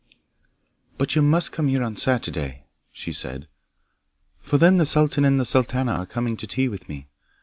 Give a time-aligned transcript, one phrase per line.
[0.97, 3.47] 'But you must come here on Saturday,' she said,
[4.39, 7.07] 'for then the sultan and the sultana are coming to tea with me.